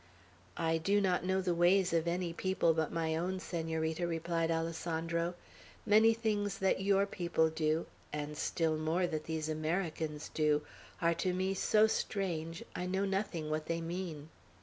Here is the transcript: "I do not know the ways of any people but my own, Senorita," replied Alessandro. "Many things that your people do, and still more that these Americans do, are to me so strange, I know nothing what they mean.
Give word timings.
"I 0.57 0.79
do 0.79 0.99
not 0.99 1.23
know 1.25 1.41
the 1.41 1.53
ways 1.53 1.93
of 1.93 2.07
any 2.07 2.33
people 2.33 2.73
but 2.73 2.91
my 2.91 3.15
own, 3.15 3.39
Senorita," 3.39 4.07
replied 4.07 4.49
Alessandro. 4.49 5.35
"Many 5.85 6.15
things 6.15 6.57
that 6.57 6.81
your 6.81 7.05
people 7.05 7.51
do, 7.51 7.85
and 8.11 8.35
still 8.35 8.77
more 8.77 9.05
that 9.05 9.25
these 9.25 9.47
Americans 9.47 10.31
do, 10.33 10.63
are 11.03 11.13
to 11.13 11.35
me 11.35 11.53
so 11.53 11.85
strange, 11.85 12.63
I 12.75 12.87
know 12.87 13.05
nothing 13.05 13.51
what 13.51 13.67
they 13.67 13.79
mean. 13.79 14.29